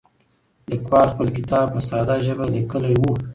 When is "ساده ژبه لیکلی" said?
1.87-2.95